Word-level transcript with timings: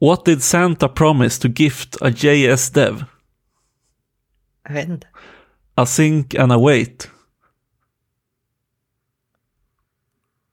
What 0.00 0.24
did 0.24 0.42
Santa 0.42 0.88
promise 0.88 1.40
to 1.40 1.48
gift 1.48 1.96
a 2.02 2.10
JS 2.10 2.70
dev? 2.70 3.04
Jag 4.64 4.74
vet 4.74 4.88
inte. 4.88 5.06
A 5.74 5.86
sink 5.86 6.34
and 6.34 6.52
a 6.52 6.58
wait. 6.58 7.10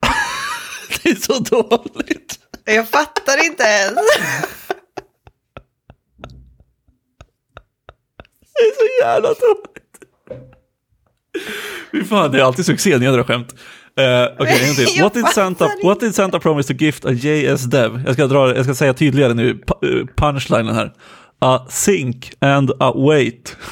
det 1.04 1.10
är 1.10 1.16
så 1.16 1.40
dåligt. 1.40 2.40
Jag 2.64 2.90
fattar 2.90 3.46
inte 3.46 3.64
ens. 3.64 4.00
Det 8.54 8.62
är 8.62 8.76
så 8.76 9.04
jävla 9.06 9.28
dåligt. 9.28 9.76
Fy 11.92 12.04
fan, 12.04 12.32
det 12.32 12.40
är 12.40 12.44
alltid 12.44 12.66
succé 12.66 12.98
när 12.98 13.06
jag 13.06 13.16
drar 13.16 13.24
skämt. 13.24 13.56
Uh, 14.00 14.26
Okej, 14.40 14.56
okay, 14.56 14.70
en 14.70 14.76
till. 14.76 15.02
What 15.04 15.14
did, 15.14 15.28
Santa, 15.28 15.70
what 15.84 16.00
did 16.00 16.16
Santa 16.16 16.40
promise 16.40 16.74
to 16.74 16.84
gift 16.84 17.06
a 17.06 17.12
JS 17.12 17.64
dev? 17.64 18.04
Jag 18.06 18.14
ska, 18.14 18.28
dra, 18.28 18.56
jag 18.56 18.66
ska 18.66 18.76
säga 18.76 18.94
tydligare 18.94 19.34
nu, 19.34 19.50
eh, 19.50 20.06
punchlinen 20.16 20.76
här. 20.76 20.94
A 21.40 21.66
sink 21.70 22.34
and 22.40 22.72
a 22.80 22.94
wait. 22.96 23.58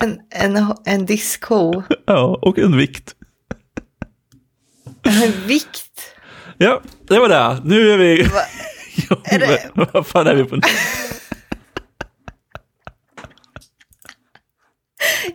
En, 0.00 0.20
en, 0.30 0.74
en 0.84 1.06
disco. 1.06 1.82
Ja, 2.06 2.38
och 2.42 2.58
en 2.58 2.76
vikt. 2.76 3.14
En 5.02 5.32
vikt. 5.46 6.14
Ja, 6.58 6.82
det 7.08 7.18
var 7.18 7.28
det. 7.28 7.60
Nu 7.64 7.90
är 7.90 7.98
vi... 7.98 8.22
Va? 8.22 8.40
Jo, 9.10 9.16
Är 9.24 9.38
det- 9.38 9.70
Vad 9.92 10.06
fan 10.06 10.26
är 10.26 10.34
vi 10.34 10.44
på 10.44 10.56
nu? 10.56 10.62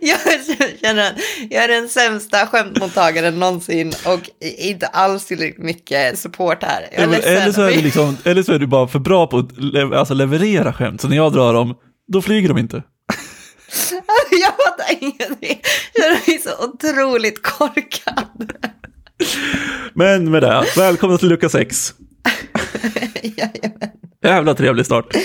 Jag 0.00 0.18
känner 0.80 1.10
att 1.10 1.16
jag 1.50 1.64
är 1.64 1.68
den 1.68 1.88
sämsta 1.88 2.46
skämtmottagaren 2.46 3.38
någonsin 3.38 3.92
och 4.06 4.20
inte 4.40 4.86
alls 4.86 5.26
tillräckligt 5.26 5.64
mycket 5.64 6.18
support 6.18 6.62
här. 6.62 6.88
Jag 6.92 7.02
är 7.02 7.06
eller, 7.42 7.52
så 7.52 7.62
är 7.62 7.70
du 7.72 7.82
liksom, 7.82 8.16
eller 8.24 8.42
så 8.42 8.52
är 8.52 8.58
du 8.58 8.66
bara 8.66 8.88
för 8.88 8.98
bra 8.98 9.26
på 9.26 9.38
att 9.38 9.56
le- 9.56 9.96
alltså 9.98 10.14
leverera 10.14 10.72
skämt, 10.72 11.00
så 11.00 11.08
när 11.08 11.16
jag 11.16 11.32
drar 11.32 11.54
dem, 11.54 11.74
då 12.12 12.22
flyger 12.22 12.48
de 12.48 12.58
inte. 12.58 12.76
Jag 14.30 14.52
fattar 14.66 14.86
ingenting. 15.00 15.60
Jag 15.94 16.04
känner 16.04 16.28
mig 16.30 16.38
så 16.38 16.64
otroligt 16.68 17.42
korkad. 17.42 18.52
Men 19.94 20.30
med 20.30 20.42
det, 20.42 20.64
välkomna 20.76 21.18
till 21.18 21.28
lucka 21.28 21.48
6. 21.48 21.94
Jajamän. 23.22 23.90
Jävla 24.24 24.54
trevlig 24.54 24.86
start. 24.86 25.16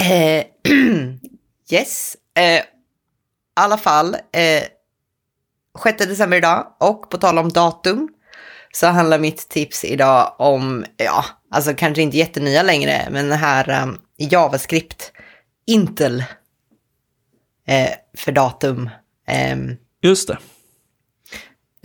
Eh, 0.00 0.44
yes. 1.72 2.16
Eh, 2.38 2.62
alla 3.54 3.78
fall, 3.78 4.14
eh, 4.14 4.62
6 5.82 6.06
december 6.06 6.36
idag 6.36 6.66
och 6.80 7.10
på 7.10 7.18
tal 7.18 7.38
om 7.38 7.48
datum 7.48 8.08
så 8.72 8.86
handlar 8.86 9.18
mitt 9.18 9.48
tips 9.48 9.84
idag 9.84 10.34
om, 10.38 10.84
ja, 10.96 11.24
alltså 11.50 11.74
kanske 11.74 12.02
inte 12.02 12.16
jättenya 12.16 12.62
längre, 12.62 13.08
men 13.10 13.28
den 13.28 13.38
här 13.38 13.82
um, 13.82 13.98
JavaScript 14.16 15.12
Intel 15.66 16.24
eh, 17.66 17.90
för 18.18 18.32
datum. 18.32 18.90
Ehm, 19.28 19.76
Just 20.02 20.28
det. 20.28 20.38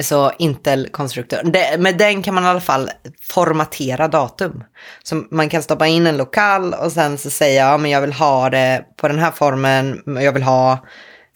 så 0.04 0.32
Intel-konstruktör. 0.40 1.44
Med 1.78 1.98
den 1.98 2.24
kan 2.24 2.36
man 2.36 2.44
i 2.44 2.48
alla 2.48 2.62
fall 2.62 2.92
formatera 3.22 4.08
datum. 4.08 4.64
Så 5.04 5.16
man 5.16 5.50
kan 5.50 5.64
stoppa 5.64 5.88
in 5.88 6.08
en 6.08 6.18
lokal 6.18 6.74
och 6.74 6.92
sen 6.92 7.18
så 7.18 7.30
säga 7.30 7.66
ja, 7.66 7.78
men 7.78 7.92
jag 7.92 8.02
vill 8.02 8.14
ha 8.14 8.50
det 8.50 8.86
på 8.98 9.08
den 9.08 9.20
här 9.20 9.32
formen. 9.32 10.04
Jag 10.06 10.32
vill 10.32 10.44
ha 10.44 10.86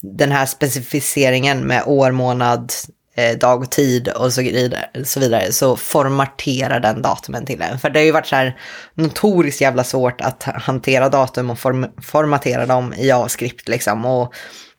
den 0.01 0.31
här 0.31 0.45
specificeringen 0.45 1.59
med 1.59 1.83
år, 1.85 2.11
månad, 2.11 2.71
eh, 3.15 3.37
dag 3.37 3.61
och 3.61 3.71
tid 3.71 4.07
och 4.07 4.33
så 4.33 4.41
vidare. 4.41 4.89
Så, 5.03 5.19
vidare. 5.19 5.51
så 5.51 5.75
formaterar 5.75 6.79
den 6.79 7.01
datumen 7.01 7.45
till 7.45 7.61
en. 7.61 7.79
För 7.79 7.89
det 7.89 7.99
har 7.99 8.05
ju 8.05 8.11
varit 8.11 8.27
så 8.27 8.35
här 8.35 8.59
notoriskt 8.93 9.61
jävla 9.61 9.83
svårt 9.83 10.21
att 10.21 10.43
hantera 10.43 11.09
datum 11.09 11.49
och 11.49 11.59
form 11.59 11.85
formatera 12.01 12.65
dem 12.65 12.93
i 12.93 13.07
JavaScript 13.07 13.69
liksom. 13.69 14.05
Och 14.05 14.33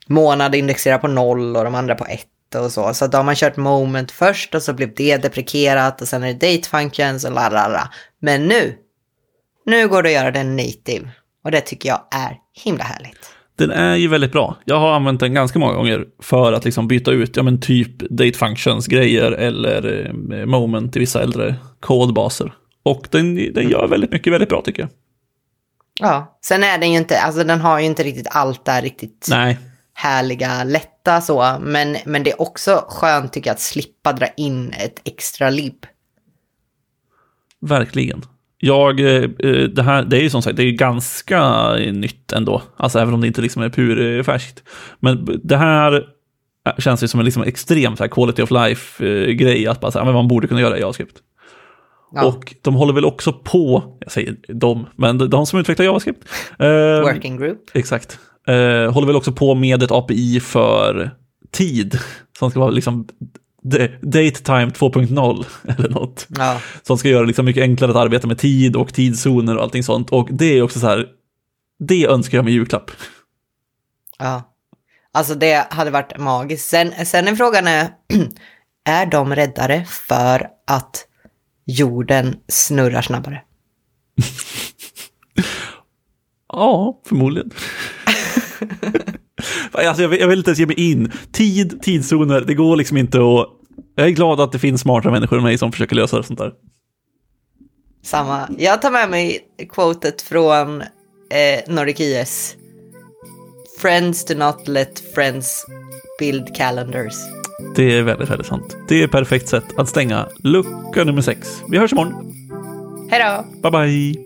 månad 0.07 0.55
indexerar 0.55 0.99
på 0.99 1.09
noll 1.09 1.57
och 1.57 1.65
de 1.65 1.75
andra 1.75 1.95
på 1.95 2.07
ett 2.07 2.27
och 2.55 2.73
så. 2.73 2.95
Så 2.95 3.07
då 3.07 3.19
har 3.19 3.25
man 3.25 3.35
kört 3.35 3.57
moment 3.57 4.11
först 4.11 4.55
och 4.55 4.63
så 4.63 4.73
blev 4.73 4.95
det 4.95 5.17
deprekerat 5.17 6.01
och 6.01 6.09
sen 6.09 6.23
är 6.23 6.35
det 6.35 6.53
date 6.53 6.69
functions 6.69 7.25
och 7.25 7.33
la 7.33 7.89
Men 8.21 8.49
nu, 8.49 8.77
nu 9.67 9.89
går 9.89 10.03
det 10.03 10.09
att 10.09 10.15
göra 10.15 10.31
den 10.31 10.57
native. 10.57 11.11
Och 11.45 11.51
det 11.51 11.61
tycker 11.61 11.89
jag 11.89 12.09
är 12.11 12.37
himla 12.65 12.85
härligt. 12.85 13.31
Den 13.57 13.71
är 13.71 13.97
ju 13.97 14.09
väldigt 14.09 14.33
bra. 14.33 14.57
Jag 14.65 14.81
har 14.81 14.93
använt 14.93 15.21
den 15.21 15.35
ganska 15.35 15.59
många 15.59 15.75
gånger 15.75 16.05
för 16.19 16.53
att 16.53 16.65
liksom 16.65 16.89
byta 16.89 17.11
ut, 17.11 17.37
ja 17.37 17.43
men 17.43 17.61
typ 17.61 17.99
date 17.99 18.33
functions 18.33 18.87
grejer 18.87 19.33
eller 19.33 20.07
eh, 20.33 20.47
moment 20.47 20.97
i 20.97 20.99
vissa 20.99 21.23
äldre 21.23 21.55
kodbaser. 21.81 22.53
Och 22.83 23.09
den, 23.11 23.53
den 23.53 23.69
gör 23.69 23.89
väldigt 23.89 24.13
mycket 24.13 24.33
väldigt 24.33 24.49
bra 24.49 24.63
tycker 24.63 24.83
jag. 24.83 24.91
Ja, 26.01 26.39
sen 26.45 26.65
är 26.65 26.79
den 26.79 26.93
ju 26.93 26.99
inte, 26.99 27.21
alltså 27.21 27.45
den 27.45 27.61
har 27.61 27.81
ju 27.81 27.87
inte 27.87 28.03
riktigt 28.03 28.27
allt 28.31 28.65
där 28.65 28.83
riktigt 28.83 29.27
Nej, 29.31 29.59
härliga, 29.95 30.65
lätta 30.65 31.21
så. 31.21 31.57
Men, 31.61 31.97
men 32.05 32.23
det 32.23 32.31
är 32.31 32.43
också 32.43 32.85
skönt 32.89 33.33
tycker 33.33 33.51
jag 33.51 33.55
att 33.55 33.61
slippa 33.61 34.13
dra 34.13 34.27
in 34.37 34.73
ett 34.73 35.01
extra 35.05 35.51
lib. 35.51 35.87
verkligen. 37.61 38.23
Jag, 38.65 39.01
eh, 39.01 39.23
eh, 39.39 39.63
det 39.69 39.83
här, 39.83 40.03
det 40.05 40.17
är 40.17 40.23
ju 40.23 40.31
som 40.31 40.43
sagt, 40.43 40.57
det 40.57 40.63
är 40.63 40.67
ju 40.67 40.73
ganska 40.73 41.73
nytt 41.75 42.33
ändå. 42.33 42.63
Alltså 42.77 42.99
även 42.99 43.15
om 43.15 43.21
det 43.21 43.27
inte 43.27 43.41
liksom 43.43 43.63
är 43.63 43.69
purfärskt. 43.69 44.63
Men 45.01 45.41
det 45.45 45.57
här 45.57 46.07
eh, 46.67 46.73
känns 46.79 47.03
ju 47.03 47.09
som 47.09 47.21
en 47.21 47.25
liksom 47.25 47.43
extrem 47.43 47.97
så 47.97 48.03
här 48.03 48.09
quality 48.09 48.43
of 48.43 48.51
life-grej. 48.51 49.67
Att 49.67 49.81
bara 49.81 49.91
så 49.91 49.99
här, 49.99 50.07
men 50.07 50.15
man 50.15 50.29
borde 50.29 50.47
kunna 50.49 50.61
göra 50.61 50.77
i 50.77 50.81
JavaScript. 50.81 51.17
Ja, 52.15 52.25
Och 52.27 52.55
de 52.63 52.75
håller 52.75 52.93
väl 52.93 53.05
också 53.05 53.33
på, 53.33 53.97
jag 54.01 54.13
säger 54.13 54.37
de, 54.49 54.87
men 54.97 55.19
de 55.31 55.47
som 55.47 55.59
utvecklar 55.61 55.87
JavaScript. 55.87 56.29
eh, 56.59 57.01
working 57.01 57.37
group. 57.37 57.59
Exakt. 57.75 58.19
Eh, 58.49 58.93
håller 58.93 59.07
väl 59.07 59.17
också 59.17 59.33
på 59.33 59.55
med 59.55 59.83
ett 59.83 59.93
API 59.93 60.41
för 60.41 61.11
tid. 61.53 61.99
Som 62.39 62.51
ska 62.51 62.61
vara 62.61 62.71
liksom 62.71 63.09
date 64.03 64.31
time 64.31 64.67
2.0 64.67 65.47
eller 65.79 65.89
något. 65.89 66.27
Ja, 66.29 66.61
Som 66.83 66.99
ska 66.99 67.09
göra 67.09 67.25
liksom 67.25 67.45
mycket 67.45 67.63
enklare 67.63 67.91
att 67.91 67.97
arbeta 67.97 68.27
med 68.27 68.39
tid 68.39 68.77
och 68.77 68.95
tidszoner 68.95 69.57
och 69.57 69.63
allting 69.63 69.83
sånt. 69.83 70.11
Och 70.11 70.29
det 70.33 70.59
är 70.59 70.63
också 70.63 70.81
så 70.81 70.87
här, 70.87 71.07
det 71.79 72.07
önskar 72.07 72.39
jag 72.39 72.45
mig 72.45 72.55
julklapp. 72.55 72.91
ja. 74.19 74.49
Alltså 75.15 75.35
det 75.35 75.67
hade 75.71 75.91
varit 75.91 76.19
magiskt. 76.19 76.69
Sen, 76.69 77.07
sen 77.07 77.29
är 77.29 77.35
frågan 77.35 77.67
är, 77.67 77.89
är 78.85 79.07
de 79.07 79.35
räddare 79.35 79.85
för 79.85 80.49
att 80.67 81.07
jorden 81.67 82.37
snurrar 82.49 83.03
snabbare? 83.03 83.43
Ja, 86.55 87.01
förmodligen. 87.07 87.51
alltså, 89.73 90.03
jag, 90.03 90.09
vill, 90.09 90.21
jag 90.21 90.29
vill 90.29 90.39
inte 90.39 90.51
ens 90.51 90.59
ge 90.59 90.67
mig 90.67 90.91
in. 90.91 91.13
Tid, 91.33 91.83
tidszoner, 91.83 92.41
det 92.41 92.55
går 92.55 92.77
liksom 92.77 92.97
inte 92.97 93.19
att... 93.19 93.49
Jag 93.95 94.07
är 94.07 94.11
glad 94.11 94.41
att 94.41 94.53
det 94.53 94.59
finns 94.59 94.81
smarta 94.81 95.11
människor 95.11 95.37
än 95.37 95.43
mig 95.43 95.59
som 95.59 95.73
försöker 95.73 95.97
lösa 95.97 96.23
sånt 96.23 96.39
där. 96.39 96.53
Samma. 98.03 98.49
Jag 98.59 98.83
tar 98.83 98.91
med 98.91 99.11
mig 99.11 99.41
quotet 99.71 100.23
från 100.23 100.81
eh, 100.81 101.61
Nordic 101.69 102.01
IS. 102.01 102.57
Friends 103.81 104.25
do 104.25 104.35
not 104.35 104.69
let 104.69 105.03
friends 105.15 105.67
build 106.19 106.57
calendars. 106.57 107.15
Det 107.77 107.99
är 107.99 108.03
väldigt, 108.03 108.31
väldigt 108.31 108.47
sant. 108.47 108.77
Det 108.89 109.01
är 109.01 109.05
ett 109.05 109.11
perfekt 109.11 109.49
sätt 109.49 109.65
att 109.77 109.89
stänga 109.89 110.29
lucka 110.39 111.05
nummer 111.05 111.23
sex. 111.23 111.63
Vi 111.69 111.79
hörs 111.79 111.93
imorgon. 111.93 112.15
Hej 113.11 113.23
då! 113.23 113.71
Bye, 113.71 113.87
bye! 113.87 114.25